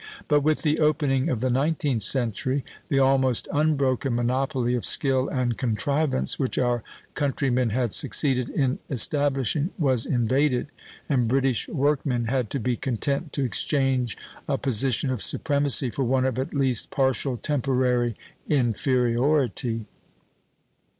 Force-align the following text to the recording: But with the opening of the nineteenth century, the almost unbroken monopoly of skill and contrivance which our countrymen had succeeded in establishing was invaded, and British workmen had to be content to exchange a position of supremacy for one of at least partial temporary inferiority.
But 0.27 0.39
with 0.41 0.63
the 0.63 0.79
opening 0.79 1.29
of 1.29 1.41
the 1.41 1.51
nineteenth 1.51 2.01
century, 2.01 2.65
the 2.89 2.97
almost 2.97 3.47
unbroken 3.53 4.15
monopoly 4.15 4.73
of 4.73 4.83
skill 4.83 5.29
and 5.29 5.55
contrivance 5.55 6.39
which 6.39 6.57
our 6.57 6.81
countrymen 7.13 7.69
had 7.69 7.93
succeeded 7.93 8.49
in 8.49 8.79
establishing 8.89 9.69
was 9.77 10.07
invaded, 10.07 10.69
and 11.07 11.27
British 11.27 11.67
workmen 11.67 12.25
had 12.25 12.49
to 12.49 12.59
be 12.59 12.75
content 12.75 13.31
to 13.33 13.43
exchange 13.45 14.17
a 14.47 14.57
position 14.57 15.11
of 15.11 15.21
supremacy 15.21 15.91
for 15.91 16.03
one 16.03 16.25
of 16.25 16.39
at 16.39 16.51
least 16.51 16.89
partial 16.89 17.37
temporary 17.37 18.15
inferiority. 18.47 19.85